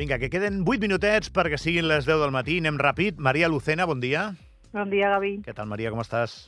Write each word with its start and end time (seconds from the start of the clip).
Vinga, 0.00 0.16
que 0.16 0.30
queden 0.32 0.62
8 0.64 0.80
minutets 0.80 1.28
perquè 1.28 1.58
siguin 1.60 1.84
les 1.84 2.06
10 2.08 2.22
del 2.22 2.30
matí. 2.32 2.54
Anem 2.62 2.78
ràpid. 2.80 3.18
Maria 3.20 3.50
Lucena, 3.52 3.84
bon 3.84 4.00
dia. 4.00 4.30
Bon 4.72 4.88
dia, 4.88 5.10
Gavi. 5.12 5.34
Què 5.44 5.52
tal, 5.52 5.68
Maria, 5.68 5.90
com 5.92 6.00
estàs? 6.00 6.46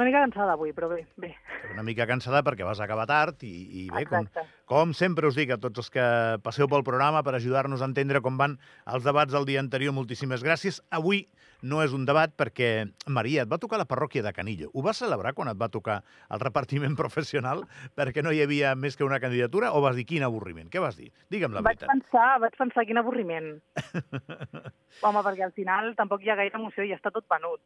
Una 0.00 0.06
mica 0.08 0.20
cansada 0.24 0.54
avui, 0.56 0.70
però 0.72 0.88
bé, 0.88 1.02
bé. 1.20 1.34
Una 1.74 1.82
mica 1.84 2.06
cansada 2.08 2.40
perquè 2.46 2.64
vas 2.64 2.78
acabar 2.80 3.04
tard 3.04 3.42
i, 3.44 3.50
i 3.82 3.88
bé, 3.92 4.06
com, 4.08 4.24
com 4.70 4.94
sempre 4.96 5.28
us 5.28 5.36
dic 5.36 5.50
a 5.52 5.58
tots 5.60 5.82
els 5.82 5.90
que 5.92 6.04
passeu 6.40 6.70
pel 6.72 6.84
programa 6.86 7.20
per 7.26 7.34
ajudar-nos 7.36 7.82
a 7.84 7.88
entendre 7.90 8.22
com 8.24 8.38
van 8.40 8.54
els 8.88 9.04
debats 9.04 9.34
del 9.36 9.44
dia 9.44 9.60
anterior, 9.60 9.92
moltíssimes 9.92 10.40
gràcies. 10.46 10.78
Avui 10.88 11.26
no 11.60 11.82
és 11.84 11.92
un 11.92 12.06
debat 12.08 12.32
perquè, 12.32 12.86
Maria, 13.12 13.44
et 13.44 13.50
va 13.52 13.58
tocar 13.60 13.76
la 13.76 13.84
parròquia 13.90 14.24
de 14.24 14.32
Canillo. 14.32 14.70
Ho 14.72 14.80
vas 14.86 15.02
celebrar 15.02 15.34
quan 15.36 15.52
et 15.52 15.60
va 15.60 15.68
tocar 15.68 15.98
el 16.32 16.40
repartiment 16.40 16.96
professional 17.02 17.66
perquè 17.98 18.24
no 18.24 18.32
hi 18.32 18.40
havia 18.46 18.72
més 18.72 18.96
que 18.96 19.04
una 19.04 19.20
candidatura 19.20 19.74
o 19.76 19.84
vas 19.84 20.00
dir 20.00 20.06
quin 20.08 20.24
avorriment? 20.24 20.72
Què 20.72 20.80
vas 20.80 20.96
dir? 20.96 21.10
Digue'm 21.28 21.52
la 21.52 21.60
Vaig 21.60 21.76
veritat. 21.76 21.92
pensar, 21.92 22.30
vaig 22.40 22.56
pensar 22.56 22.86
quin 22.88 23.02
avorriment. 23.04 23.52
Home, 25.04 25.20
perquè 25.28 25.44
al 25.44 25.52
final 25.52 25.92
tampoc 26.00 26.24
hi 26.24 26.32
ha 26.32 26.40
gaire 26.40 26.56
emoció 26.56 26.88
i 26.88 26.94
ja 26.94 26.96
està 26.96 27.12
tot 27.12 27.28
venut. 27.28 27.60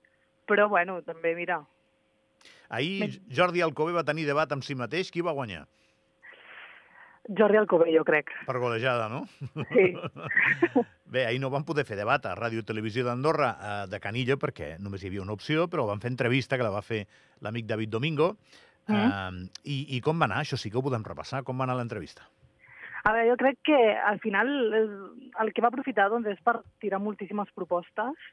Però 0.51 0.66
bueno, 0.68 0.98
també, 1.06 1.37
mira, 1.38 1.62
Ahir 2.74 3.23
Jordi 3.30 3.62
Alcover 3.64 3.95
va 3.96 4.05
tenir 4.06 4.27
debat 4.28 4.51
amb 4.52 4.66
si 4.66 4.77
mateix. 4.78 5.10
Qui 5.15 5.24
va 5.24 5.37
guanyar? 5.37 5.65
Jordi 7.28 7.56
Alcover, 7.56 7.88
jo 7.95 8.05
crec. 8.05 8.30
Per 8.45 8.59
golejada, 8.60 9.09
no? 9.09 9.24
Sí. 9.73 9.95
Bé, 11.15 11.24
ahir 11.24 11.41
no 11.41 11.48
van 11.52 11.65
poder 11.65 11.87
fer 11.88 11.96
debat 11.96 12.24
a 12.27 12.34
Ràdio 12.37 12.65
Televisió 12.66 13.05
d'Andorra 13.06 13.51
eh, 13.55 13.73
de 13.88 14.01
Canillo 14.02 14.37
perquè 14.41 14.74
només 14.82 15.05
hi 15.05 15.09
havia 15.09 15.23
una 15.23 15.37
opció, 15.37 15.68
però 15.70 15.87
van 15.88 16.02
fer 16.02 16.10
entrevista 16.12 16.59
que 16.59 16.66
la 16.66 16.74
va 16.74 16.82
fer 16.84 17.05
l'amic 17.45 17.68
David 17.70 17.92
Domingo. 17.95 18.34
Mm. 18.91 19.01
Eh, 19.01 19.60
i, 19.73 19.79
I 19.96 20.01
com 20.04 20.20
va 20.20 20.29
anar? 20.29 20.43
Això 20.45 20.59
sí 20.60 20.73
que 20.73 20.80
ho 20.80 20.84
podem 20.84 21.06
repassar. 21.06 21.45
Com 21.46 21.60
va 21.60 21.68
anar 21.68 21.79
l'entrevista? 21.79 22.27
A 23.04 23.12
veure, 23.12 23.30
jo 23.30 23.37
crec 23.41 23.60
que 23.68 23.79
al 24.10 24.18
final 24.20 24.51
el 24.74 25.52
que 25.52 25.65
va 25.65 25.70
aprofitar 25.70 26.10
doncs, 26.13 26.29
és 26.32 26.41
per 26.45 26.59
tirar 26.80 27.01
moltíssimes 27.04 27.51
propostes. 27.57 28.32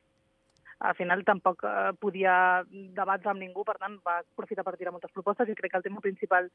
Al 0.82 0.96
final 0.96 1.22
tampoc 1.24 1.62
eh, 1.68 1.92
podia 2.02 2.34
debats 2.70 3.28
amb 3.30 3.44
ningú, 3.44 3.62
per 3.68 3.76
tant 3.78 4.00
va 4.08 4.16
aprofitar 4.24 4.64
per 4.66 4.74
tirar 4.80 4.94
moltes 4.96 5.14
propostes 5.14 5.50
i 5.52 5.56
crec 5.58 5.74
que 5.74 5.78
el 5.78 5.86
tema 5.86 6.02
principal 6.02 6.48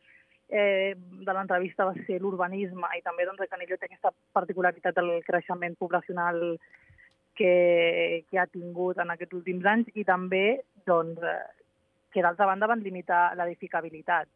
eh, 0.51 0.95
de 0.97 1.37
l'entrevista 1.37 1.87
va 1.87 1.95
ser 2.09 2.19
l'urbanisme 2.23 2.91
i 2.99 3.05
també 3.07 3.27
doncs, 3.29 3.45
que 3.45 3.53
Canillo 3.53 3.79
té 3.79 3.87
aquesta 3.87 4.11
particularitat 4.35 4.99
del 4.99 5.13
creixement 5.29 5.79
poblacional 5.79 6.43
que, 7.39 8.25
que 8.27 8.41
ha 8.41 8.49
tingut 8.51 8.99
en 8.99 9.15
aquests 9.15 9.39
últims 9.39 9.71
anys 9.71 9.95
i 9.95 10.07
també 10.09 10.45
doncs, 10.91 11.23
eh, 11.23 11.39
que 12.11 12.25
d'altra 12.25 12.51
banda 12.51 12.71
van 12.73 12.83
limitar 12.83 13.29
l'edificabilitat. 13.39 14.27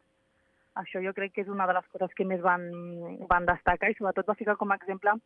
Això 0.79 1.01
jo 1.03 1.11
crec 1.13 1.33
que 1.35 1.43
és 1.43 1.49
una 1.51 1.65
de 1.67 1.73
les 1.75 1.87
coses 1.91 2.13
que 2.15 2.25
més 2.27 2.39
van, 2.41 2.63
van 3.27 3.47
destacar 3.47 3.89
i 3.91 3.95
sobretot 3.97 4.29
va 4.29 4.37
ficar 4.39 4.55
com 4.59 4.71
a 4.71 4.77
exemple 4.79 5.17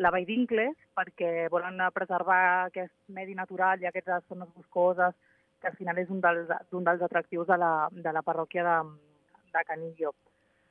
la 0.00 0.10
Vall 0.12 0.26
d'Incles 0.28 0.76
perquè 0.96 1.48
volen 1.52 1.80
preservar 1.94 2.40
aquest 2.66 2.92
medi 3.08 3.36
natural 3.36 3.80
i 3.80 3.88
aquestes 3.88 4.26
zones 4.28 4.50
boscoses 4.56 5.16
que 5.60 5.68
al 5.68 5.76
final 5.76 5.98
és 6.00 6.10
un 6.12 6.20
dels, 6.24 6.52
un 6.76 6.84
dels 6.84 7.02
atractius 7.04 7.48
de 7.48 7.56
la, 7.60 7.72
de 7.92 8.12
la 8.12 8.22
parròquia 8.24 8.64
de, 8.64 8.76
de 9.54 9.64
Canillo. 9.68 10.12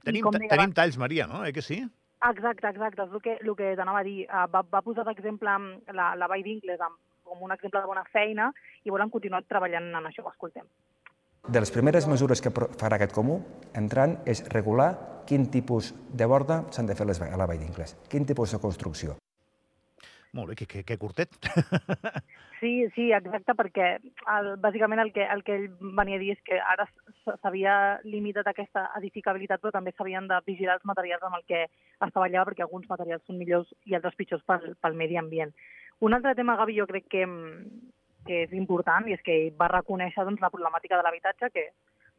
Tenim, 0.05 0.29
deia 0.33 0.49
tenim 0.55 0.73
talls, 0.73 0.97
Maria, 0.97 1.27
no? 1.29 1.43
Eh 1.45 1.53
que 1.53 1.65
sí? 1.65 1.81
Exacte, 2.29 2.67
exacte, 2.67 3.05
és 3.05 3.13
el 3.13 3.21
que, 3.23 3.37
el 3.39 3.53
que 3.55 3.75
t'anava 3.79 4.01
a 4.01 4.07
dir. 4.07 4.25
Uh, 4.27 4.45
va, 4.51 4.63
va 4.73 4.83
posar 4.83 5.05
d'exemple 5.07 5.55
la, 5.95 6.13
la 6.19 6.27
Vall 6.31 6.43
d'Incles 6.43 6.81
com 7.29 7.43
un 7.45 7.53
exemple 7.53 7.79
de 7.79 7.87
bona 7.87 8.03
feina 8.11 8.49
i 8.83 8.93
volen 8.93 9.11
continuar 9.13 9.45
treballant 9.47 9.93
en 9.93 10.09
això, 10.09 10.25
escoltem. 10.27 10.65
De 11.47 11.61
les 11.61 11.71
primeres 11.71 12.07
mesures 12.07 12.41
que 12.43 12.51
farà 12.51 12.97
aquest 12.97 13.15
comú, 13.15 13.39
entrant, 13.77 14.17
és 14.29 14.43
regular 14.53 14.91
quin 15.29 15.47
tipus 15.53 15.93
de 16.13 16.25
borda 16.25 16.63
s'han 16.73 16.89
de 16.89 16.97
fer 16.97 17.07
les, 17.07 17.21
a 17.21 17.37
la 17.37 17.47
Vall 17.49 17.61
d'Incles, 17.61 17.95
quin 18.09 18.25
tipus 18.25 18.53
de 18.55 18.59
construcció. 18.59 19.15
Molt 20.33 20.51
bé, 20.51 20.55
que, 20.59 20.67
que, 20.69 20.83
que 20.85 20.97
curtet. 20.97 21.33
Sí, 22.59 22.89
sí, 22.91 23.05
exacte, 23.15 23.53
perquè 23.55 23.85
el, 24.33 24.47
bàsicament 24.59 24.99
el 24.99 25.13
que, 25.15 25.23
el 25.23 25.45
que 25.47 25.53
ell 25.55 25.67
venia 25.95 26.17
a 26.17 26.19
dir 26.19 26.33
és 26.33 26.41
que 26.43 26.57
ara 26.59 26.83
s'havia 27.39 27.75
limitat 28.03 28.49
aquesta 28.51 28.89
edificabilitat, 28.99 29.61
però 29.61 29.71
també 29.71 29.93
s'havien 29.93 30.27
de 30.27 30.41
vigilar 30.43 30.75
els 30.75 30.83
materials 30.89 31.23
amb 31.23 31.37
el 31.37 31.45
que 31.47 31.61
es 31.69 32.11
treballava, 32.11 32.49
perquè 32.49 32.65
alguns 32.65 32.89
materials 32.91 33.23
són 33.23 33.39
millors 33.39 33.71
i 33.87 33.95
altres 33.95 34.17
pitjors 34.19 34.43
pel, 34.43 34.73
pel 34.75 34.99
medi 34.99 35.15
ambient. 35.15 35.55
Un 36.03 36.17
altre 36.17 36.35
tema, 36.35 36.57
Gavi, 36.59 36.75
jo 36.81 36.87
crec 36.91 37.07
que, 37.07 37.23
mm, 37.23 37.93
que 38.27 38.43
és 38.45 38.53
important, 38.53 39.07
i 39.07 39.15
és 39.15 39.21
que 39.25 39.35
ell 39.35 39.53
va 39.59 39.69
reconèixer 39.71 40.25
doncs, 40.25 40.41
la 40.41 40.51
problemàtica 40.53 40.97
de 40.97 41.05
l'habitatge, 41.05 41.51
que 41.53 41.69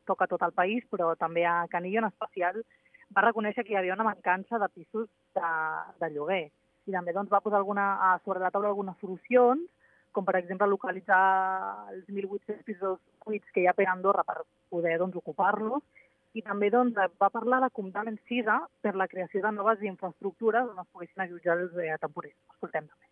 toca 0.09 0.29
tot 0.31 0.43
el 0.47 0.55
país, 0.57 0.85
però 0.91 1.13
també 1.19 1.45
a 1.47 1.67
Canillo 1.71 2.01
en 2.03 2.09
especial, 2.11 2.63
va 3.17 3.27
reconèixer 3.27 3.65
que 3.65 3.75
hi 3.75 3.79
havia 3.81 3.97
una 3.97 4.07
mancança 4.07 4.59
de 4.59 4.69
pisos 4.75 5.09
de, 5.35 5.53
de 6.01 6.11
lloguer. 6.15 6.47
I 6.89 6.95
també 6.97 7.13
doncs, 7.15 7.31
va 7.31 7.43
posar 7.45 7.61
alguna, 7.61 7.87
sobre 8.25 8.43
la 8.43 8.51
taula 8.55 8.71
algunes 8.73 8.99
solucions, 9.03 9.67
com 10.13 10.27
per 10.27 10.37
exemple 10.41 10.67
localitzar 10.67 11.21
els 11.93 12.07
1.800 12.09 12.65
pisos 12.67 12.99
buits 13.25 13.53
que 13.55 13.63
hi 13.63 13.69
ha 13.71 13.77
per 13.79 13.87
Andorra 13.91 14.25
per 14.27 14.41
poder 14.73 14.97
doncs, 14.99 15.19
ocupar-los, 15.21 15.85
i 16.35 16.43
també 16.47 16.71
doncs, 16.71 16.95
va 16.95 17.31
parlar 17.31 17.61
de 17.65 17.71
comptar 17.75 18.07
amb 18.07 18.19
CISA 18.29 18.61
per 18.83 18.95
la 18.99 19.09
creació 19.11 19.43
de 19.43 19.53
noves 19.55 19.83
infraestructures 19.83 20.69
on 20.71 20.83
es 20.83 20.91
poguessin 20.93 21.25
allotjar 21.25 21.59
els 21.59 21.79
eh, 21.79 21.97
temporers. 22.03 22.37
Escoltem 22.55 22.87
també. 22.87 23.07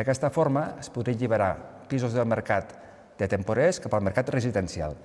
D'aquesta 0.00 0.30
forma 0.32 0.64
es 0.80 0.88
podria 0.90 1.14
alliberar 1.18 1.52
pisos 1.92 2.16
del 2.16 2.28
mercat 2.28 2.72
de 3.20 3.28
temporers 3.28 3.80
cap 3.84 3.94
al 3.94 4.04
mercat 4.08 4.32
residencial. 4.32 4.96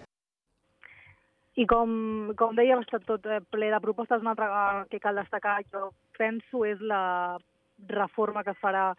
I 1.57 1.65
com, 1.65 1.91
com 2.37 2.55
deia, 2.55 2.77
ha 2.77 2.85
estat 2.85 3.05
tot 3.09 3.25
eh, 3.25 3.41
ple 3.51 3.71
de 3.73 3.79
propostes. 3.83 4.21
Una 4.21 4.35
altra 4.35 4.85
que 4.91 5.01
cal 5.03 5.17
destacar, 5.17 5.57
jo 5.73 5.91
penso, 6.17 6.63
és 6.69 6.81
la 6.81 7.37
reforma 7.89 8.43
que 8.45 8.53
es 8.53 8.61
farà 8.61 8.91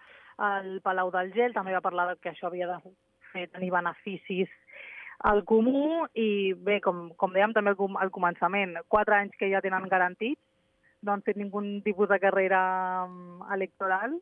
al 0.43 0.81
Palau 0.83 1.13
del 1.15 1.31
Gel. 1.37 1.55
També 1.55 1.77
va 1.77 1.85
parlar 1.85 2.17
que 2.19 2.33
això 2.33 2.51
havia 2.51 2.67
de 2.73 2.81
fer 3.33 3.47
tenir 3.55 3.71
beneficis 3.71 4.51
al 5.31 5.45
comú 5.47 6.05
i 6.15 6.55
bé, 6.55 6.81
com, 6.83 7.09
com 7.19 7.33
dèiem 7.35 7.55
també 7.55 7.75
al, 7.75 7.97
al 8.03 8.13
començament, 8.15 8.77
quatre 8.91 9.17
anys 9.19 9.39
que 9.39 9.51
ja 9.51 9.63
tenen 9.63 9.89
garantits, 9.91 10.41
no 11.03 11.15
han 11.15 11.23
fet 11.27 11.39
ningú 11.39 11.63
tipus 11.85 12.11
de 12.11 12.19
carrera 12.23 12.61
mm, 13.07 13.49
electoral 13.55 14.19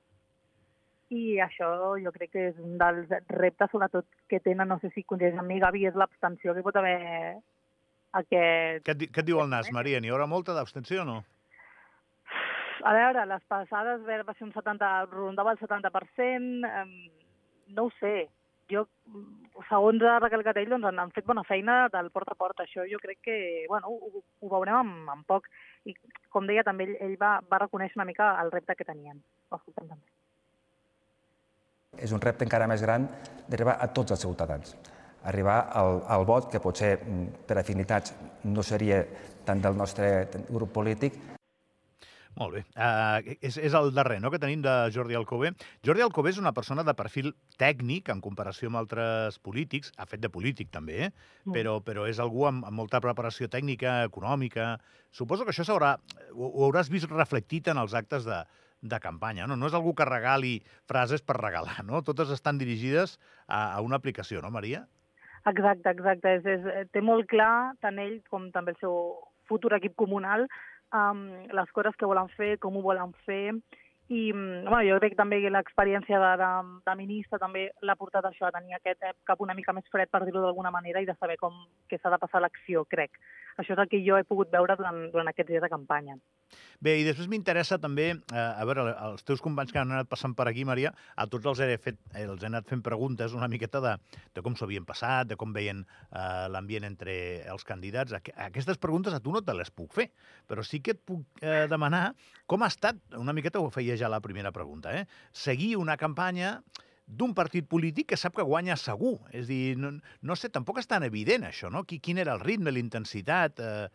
i 1.14 1.38
això 1.40 1.68
jo 2.02 2.10
crec 2.14 2.32
que 2.32 2.48
és 2.50 2.56
un 2.58 2.78
dels 2.80 3.10
reptes, 3.30 3.70
sobretot, 3.70 4.06
que 4.28 4.40
tenen, 4.42 4.68
no 4.68 4.78
sé 4.82 4.90
si 4.94 5.04
coincideix 5.04 5.38
amb 5.38 5.48
mi, 5.52 5.60
Gavi, 5.62 5.84
és 5.86 5.94
l'abstenció 5.94 6.54
que 6.54 6.64
pot 6.66 6.76
haver 6.80 6.96
aquest... 8.18 8.84
Què 8.86 8.94
et, 8.94 8.98
di- 9.02 9.08
què 9.12 9.22
et 9.22 9.28
diu 9.28 9.40
el 9.42 9.50
nas, 9.52 9.70
Maria? 9.74 10.00
N'hi 10.02 10.10
haurà 10.10 10.26
molta 10.30 10.56
d'abstenció 10.56 11.04
o 11.04 11.08
no? 11.08 11.18
A 12.86 12.92
veure, 12.94 13.22
les 13.26 13.44
passades 13.50 14.02
va 14.06 14.34
ser 14.34 14.44
un 14.46 14.52
70, 14.54 14.88
rondava 15.10 15.54
el 15.54 15.58
70%, 15.62 16.66
eh, 16.68 16.84
no 17.74 17.86
ho 17.86 17.92
sé. 18.00 18.28
Jo, 18.70 18.82
segons 19.68 20.02
ha 20.02 20.16
recalcat 20.18 20.58
ell, 20.58 20.72
doncs 20.74 20.88
han, 20.90 21.12
fet 21.14 21.26
bona 21.26 21.44
feina 21.46 21.84
del 21.94 22.10
porta 22.14 22.34
a 22.34 22.38
porta. 22.38 22.66
Això 22.66 22.82
jo 22.90 22.98
crec 23.02 23.20
que, 23.22 23.38
bueno, 23.70 23.94
ho, 23.94 24.22
ho 24.42 24.50
veurem 24.50 24.80
amb, 24.82 25.10
amb 25.14 25.26
poc. 25.26 25.46
I, 25.86 25.94
com 26.34 26.46
deia, 26.50 26.66
també 26.66 26.88
ell, 26.88 26.96
ell 27.08 27.16
va, 27.20 27.36
va 27.46 27.62
reconèixer 27.62 27.98
una 28.00 28.08
mica 28.08 28.32
el 28.42 28.50
repte 28.54 28.74
que 28.74 28.86
tenien. 28.88 29.22
Ho 29.50 29.60
escoltem 29.60 29.86
també. 29.86 30.15
És 32.02 32.12
un 32.12 32.22
repte 32.22 32.44
encara 32.46 32.68
més 32.70 32.82
gran 32.82 33.08
d'arribar 33.48 33.78
a 33.80 33.88
tots 33.94 34.16
els 34.16 34.24
ciutadans. 34.26 34.76
Arribar 35.26 35.60
al, 35.74 36.02
al 36.06 36.26
vot, 36.26 36.50
que 36.52 36.62
potser 36.62 36.96
mm, 36.98 37.46
per 37.46 37.58
afinitats 37.58 38.14
no 38.44 38.62
seria 38.62 39.02
tant 39.46 39.62
del 39.62 39.76
nostre 39.78 40.28
grup 40.50 40.72
polític, 40.74 41.16
Molt 42.36 42.52
bé. 42.52 42.62
Uh, 42.76 43.36
és, 43.40 43.56
és 43.64 43.74
el 43.78 43.94
darrer 43.96 44.18
no, 44.20 44.28
que 44.32 44.40
tenim 44.40 44.60
de 44.64 44.72
Jordi 44.92 45.16
Alcover. 45.16 45.54
Jordi 45.86 46.04
Alcover 46.04 46.34
és 46.34 46.40
una 46.42 46.52
persona 46.56 46.84
de 46.84 46.92
perfil 46.96 47.30
tècnic 47.56 48.10
en 48.12 48.20
comparació 48.24 48.68
amb 48.68 48.82
altres 48.82 49.38
polítics, 49.46 49.94
ha 49.96 50.04
fet 50.10 50.20
de 50.20 50.30
polític 50.32 50.68
també, 50.74 50.98
eh? 51.06 51.08
Mm. 51.46 51.54
però, 51.56 51.78
però 51.84 52.04
és 52.10 52.20
algú 52.20 52.44
amb, 52.48 52.66
amb 52.68 52.76
molta 52.76 53.00
preparació 53.04 53.48
tècnica, 53.52 54.02
econòmica... 54.10 54.76
Suposo 55.16 55.46
que 55.48 55.52
això 55.54 55.64
s'haurà 55.64 55.94
ho, 56.34 56.44
ho 56.44 56.66
hauràs 56.66 56.90
vist 56.92 57.08
reflectit 57.08 57.70
en 57.72 57.78
els 57.80 57.94
actes 57.96 58.26
de, 58.28 58.42
de 58.82 59.00
campanya, 59.00 59.46
no? 59.46 59.56
No 59.56 59.70
és 59.70 59.74
algú 59.74 59.94
que 59.96 60.08
regali 60.08 60.60
frases 60.90 61.22
per 61.22 61.38
regalar, 61.40 61.82
no? 61.84 62.02
Totes 62.06 62.30
estan 62.34 62.58
dirigides 62.58 63.18
a, 63.46 63.76
a 63.76 63.80
una 63.80 63.96
aplicació, 63.96 64.42
no, 64.42 64.50
Maria? 64.50 64.84
Exacte, 65.46 65.90
exacte. 65.90 66.36
És, 66.40 66.46
és, 66.46 66.90
té 66.92 67.02
molt 67.02 67.28
clar, 67.30 67.76
tant 67.82 67.98
ell 68.02 68.18
com 68.30 68.50
també 68.54 68.74
el 68.74 68.80
seu 68.82 68.96
futur 69.46 69.76
equip 69.76 69.94
comunal, 69.98 70.46
um, 70.94 71.26
les 71.54 71.74
coses 71.74 71.94
que 71.98 72.08
volen 72.08 72.30
fer, 72.34 72.56
com 72.62 72.76
ho 72.76 72.82
volen 72.82 73.14
fer, 73.26 73.54
i 74.08 74.32
mm, 74.32 74.66
bueno, 74.68 74.84
jo 74.86 74.98
crec 75.02 75.16
també 75.18 75.40
que 75.42 75.50
l'experiència 75.50 76.18
de, 76.22 76.32
de, 76.42 76.50
de 76.86 76.94
ministre 76.98 77.40
també 77.42 77.66
l'ha 77.82 77.96
portat 77.98 78.26
això, 78.28 78.46
a 78.46 78.54
tenir 78.54 78.76
aquest 78.76 79.02
eh, 79.02 79.14
cap 79.26 79.40
una 79.42 79.54
mica 79.54 79.74
més 79.74 79.86
fred, 79.90 80.10
per 80.10 80.22
dir-ho 80.24 80.44
d'alguna 80.44 80.70
manera, 80.74 81.02
i 81.02 81.08
de 81.08 81.16
saber 81.18 81.38
com 81.40 81.56
que 81.90 81.98
s'ha 81.98 82.12
de 82.14 82.20
passar 82.22 82.42
l'acció, 82.42 82.84
crec. 82.90 83.18
Això 83.60 83.74
és 83.74 83.82
el 83.82 83.88
que 83.90 84.02
jo 84.04 84.18
he 84.18 84.26
pogut 84.28 84.50
veure 84.52 84.76
durant, 84.78 85.06
durant 85.12 85.30
aquests 85.30 85.50
dies 85.52 85.64
de 85.64 85.70
campanya. 85.72 86.16
Bé, 86.80 86.92
i 87.00 87.04
després 87.06 87.28
m'interessa 87.32 87.78
també, 87.82 88.10
eh, 88.12 88.36
a 88.36 88.64
veure, 88.68 88.84
els 89.08 89.24
teus 89.26 89.42
companys 89.42 89.72
que 89.72 89.80
han 89.80 89.92
anat 89.92 90.10
passant 90.10 90.34
per 90.36 90.46
aquí, 90.48 90.64
Maria, 90.68 90.92
a 91.16 91.26
tots 91.26 91.48
els 91.50 91.62
he, 91.64 91.70
fet, 91.82 91.98
els 92.20 92.42
he 92.42 92.50
anat 92.50 92.68
fent 92.68 92.84
preguntes 92.84 93.34
una 93.34 93.48
miqueta 93.48 93.80
de, 93.82 93.96
de 94.36 94.44
com 94.44 94.54
s'havien 94.56 94.86
passat, 94.86 95.26
de 95.30 95.38
com 95.40 95.54
veien 95.56 95.82
eh, 95.82 96.46
l'ambient 96.52 96.86
entre 96.88 97.16
els 97.52 97.64
candidats. 97.64 98.14
Aquestes 98.46 98.78
preguntes 98.78 99.16
a 99.16 99.20
tu 99.24 99.34
no 99.34 99.42
te 99.42 99.56
les 99.56 99.72
puc 99.72 99.96
fer, 99.96 100.10
però 100.46 100.64
sí 100.66 100.82
que 100.84 100.94
et 100.96 101.02
puc 101.02 101.24
eh, 101.42 101.64
demanar 101.72 102.10
com 102.46 102.62
ha 102.62 102.70
estat, 102.70 102.98
una 103.18 103.34
miqueta 103.34 103.58
ho 103.58 103.70
feia 103.74 103.96
ja 103.98 104.10
la 104.12 104.20
primera 104.22 104.52
pregunta, 104.54 104.92
eh? 104.94 105.06
seguir 105.32 105.74
una 105.80 105.96
campanya 105.98 106.60
d'un 107.06 107.34
partit 107.34 107.68
polític 107.70 108.10
que 108.10 108.18
sap 108.20 108.34
que 108.36 108.46
guanya 108.46 108.76
segur. 108.76 109.16
És 109.32 109.46
dir, 109.48 109.76
no, 109.78 109.94
no 110.22 110.36
sé, 110.36 110.50
tampoc 110.50 110.82
és 110.82 110.90
tan 110.90 111.06
evident 111.06 111.46
això, 111.46 111.70
no? 111.70 111.86
Quin 111.86 112.18
era 112.18 112.36
el 112.36 112.44
ritme, 112.44 112.74
la 112.74 112.82
intensitat... 112.82 113.62
Eh, 113.62 113.88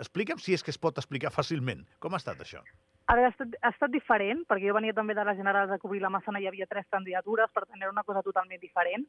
explica'm 0.00 0.40
si 0.42 0.56
és 0.56 0.64
que 0.64 0.72
es 0.72 0.80
pot 0.80 0.96
explicar 0.98 1.30
fàcilment. 1.30 1.84
Com 2.02 2.16
ha 2.16 2.18
estat 2.18 2.40
això? 2.42 2.62
A 3.06 3.14
veure, 3.14 3.28
ha 3.28 3.30
estat, 3.30 3.52
ha 3.62 3.70
estat 3.70 3.92
diferent, 3.94 4.40
perquè 4.50 4.66
jo 4.66 4.74
venia 4.74 4.94
també 4.96 5.14
de 5.14 5.22
les 5.28 5.36
generals 5.38 5.70
de 5.70 5.78
cobrir 5.78 6.00
la 6.02 6.10
Massana, 6.10 6.40
hi 6.42 6.48
havia 6.50 6.66
tres 6.66 6.88
candidatures, 6.90 7.52
per 7.54 7.62
tenir 7.68 7.86
una 7.86 8.02
cosa 8.02 8.22
totalment 8.26 8.58
diferent. 8.58 9.04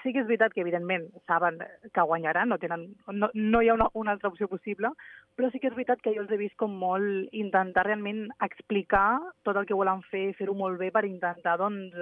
Sí 0.00 0.10
que 0.10 0.24
és 0.24 0.26
veritat 0.26 0.54
que, 0.54 0.64
evidentment, 0.64 1.06
saben 1.30 1.60
que 1.94 2.06
guanyaran, 2.10 2.50
no, 2.50 2.58
tenen, 2.58 2.88
no, 3.06 3.30
no 3.34 3.62
hi 3.62 3.70
ha 3.70 3.76
una, 3.78 3.86
una 3.94 4.16
altra 4.16 4.32
opció 4.32 4.48
possible, 4.50 4.90
però 5.38 5.52
sí 5.52 5.62
que 5.62 5.70
és 5.70 5.76
veritat 5.78 6.02
que 6.02 6.16
jo 6.16 6.24
els 6.24 6.34
he 6.34 6.40
vist 6.42 6.58
com 6.58 6.74
molt 6.80 7.30
intentar 7.30 7.86
realment 7.86 8.26
explicar 8.42 9.20
tot 9.46 9.60
el 9.60 9.70
que 9.70 9.78
volen 9.78 10.02
fer, 10.10 10.32
fer-ho 10.40 10.58
molt 10.58 10.82
bé 10.82 10.90
per 10.90 11.06
intentar, 11.06 11.54
doncs, 11.62 11.94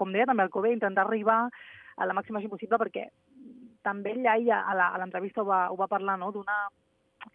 com 0.00 0.12
deia 0.12 0.28
també 0.28 0.46
el 0.46 0.52
Cové, 0.54 0.72
intentar 0.72 1.04
arribar 1.04 1.42
a 2.00 2.08
la 2.08 2.16
màxima 2.16 2.40
possible, 2.48 2.80
perquè 2.80 3.08
també 3.84 4.16
ell 4.16 4.46
ja 4.46 4.60
a 4.64 4.98
l'entrevista 5.00 5.44
ho, 5.44 5.48
va, 5.48 5.66
ho 5.70 5.76
va 5.76 5.88
parlar, 5.88 6.18
no?, 6.20 6.32
d'una 6.32 6.56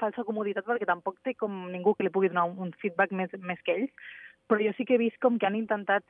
falsa 0.02 0.26
comoditat 0.26 0.66
perquè 0.66 0.88
tampoc 0.90 1.20
té 1.24 1.36
com 1.38 1.68
ningú 1.70 1.94
que 1.94 2.06
li 2.06 2.14
pugui 2.14 2.32
donar 2.32 2.48
un, 2.50 2.58
un 2.68 2.72
feedback 2.82 3.14
més, 3.14 3.34
més 3.46 3.62
que 3.66 3.76
ells, 3.78 4.14
però 4.50 4.62
jo 4.62 4.74
sí 4.78 4.86
que 4.86 4.98
he 4.98 5.02
vist 5.02 5.20
com 5.22 5.38
que 5.38 5.46
han 5.46 5.58
intentat 5.58 6.06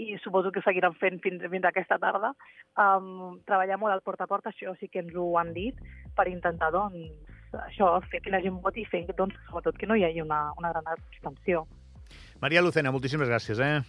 i 0.00 0.16
suposo 0.22 0.52
que 0.54 0.62
seguiran 0.64 0.94
fent 0.96 1.18
fins, 1.20 1.42
fins 1.52 1.66
aquesta 1.66 1.98
tarda, 2.00 2.30
um, 2.78 3.40
treballar 3.48 3.76
molt 3.80 3.92
al 3.92 4.04
porta 4.06 4.24
a 4.24 4.30
porta, 4.30 4.52
això 4.52 4.72
sí 4.80 4.88
que 4.88 5.02
ens 5.02 5.16
ho 5.18 5.26
han 5.40 5.52
dit, 5.56 5.76
per 6.16 6.28
intentar, 6.30 6.70
doncs, 6.72 7.34
això, 7.66 7.92
fer 8.08 8.22
que 8.24 8.32
la 8.32 8.40
gent 8.44 8.60
voti 8.64 8.84
i 8.84 8.88
fer, 8.88 9.02
doncs, 9.18 9.36
sobretot 9.48 9.76
que 9.76 9.88
no 9.90 9.98
hi 9.98 10.06
hagi 10.06 10.22
una, 10.22 10.44
una 10.60 10.70
gran 10.72 10.88
abstenció. 10.94 11.66
Maria 12.40 12.62
Lucena, 12.62 12.94
moltíssimes 12.94 13.28
gràcies, 13.28 13.60
eh? 13.60 13.82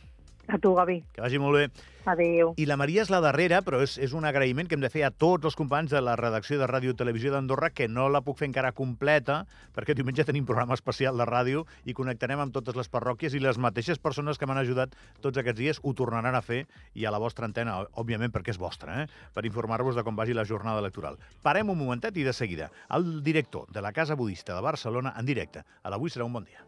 A 0.52 0.58
tu, 0.60 0.74
Gavi. 0.76 1.00
Que 1.16 1.22
vagi 1.24 1.40
molt 1.40 1.56
bé. 1.56 1.68
Adéu. 2.12 2.50
I 2.60 2.66
la 2.66 2.76
Maria 2.76 3.04
és 3.06 3.12
la 3.14 3.22
darrera, 3.24 3.62
però 3.64 3.80
és, 3.86 3.94
és 4.02 4.12
un 4.18 4.26
agraïment 4.28 4.68
que 4.68 4.76
hem 4.76 4.82
de 4.84 4.90
fer 4.92 5.06
a 5.08 5.12
tots 5.14 5.48
els 5.48 5.56
companys 5.56 5.94
de 5.94 6.02
la 6.04 6.18
redacció 6.20 6.58
de 6.60 6.68
Ràdio 6.68 6.92
i 6.92 6.98
Televisió 6.98 7.32
d'Andorra, 7.32 7.70
que 7.72 7.88
no 7.88 8.10
la 8.12 8.24
puc 8.26 8.42
fer 8.42 8.50
encara 8.50 8.74
completa, 8.76 9.46
perquè 9.72 9.96
diumenge 9.96 10.26
tenim 10.28 10.48
programa 10.50 10.76
especial 10.76 11.16
de 11.22 11.28
ràdio 11.30 11.64
i 11.86 11.96
connectarem 11.96 12.42
amb 12.44 12.56
totes 12.56 12.76
les 12.76 12.92
parròquies 12.92 13.38
i 13.38 13.44
les 13.44 13.62
mateixes 13.62 14.02
persones 14.02 14.42
que 14.42 14.50
m'han 14.50 14.60
ajudat 14.60 14.98
tots 15.22 15.40
aquests 15.40 15.60
dies 15.62 15.80
ho 15.84 15.94
tornaran 15.96 16.36
a 16.36 16.44
fer 16.44 16.66
i 17.00 17.06
a 17.06 17.14
la 17.16 17.22
vostra 17.22 17.48
antena, 17.48 17.78
òbviament 17.94 18.34
perquè 18.34 18.52
és 18.52 18.60
vostra, 18.60 19.04
eh? 19.04 19.08
per 19.32 19.46
informar-vos 19.48 19.96
de 19.96 20.04
com 20.04 20.18
vagi 20.20 20.36
la 20.36 20.48
jornada 20.50 20.82
electoral. 20.84 21.22
Parem 21.46 21.72
un 21.72 21.80
momentet 21.80 22.18
i 22.18 22.28
de 22.28 22.34
seguida. 22.36 22.72
El 22.90 23.22
director 23.24 23.72
de 23.72 23.86
la 23.86 23.94
Casa 23.94 24.20
Budista 24.20 24.58
de 24.58 24.68
Barcelona 24.68 25.16
en 25.16 25.30
directe. 25.30 25.64
A 25.84 25.94
l'avui 25.94 26.12
serà 26.12 26.28
un 26.28 26.34
bon 26.34 26.50
dia. 26.50 26.66